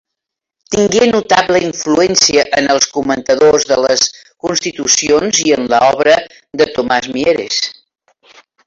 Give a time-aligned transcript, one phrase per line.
[0.75, 4.09] Tingué notable influència en els comentadors de les
[4.47, 6.19] Constitucions i en l'obra
[6.63, 7.63] de Tomàs Mieres.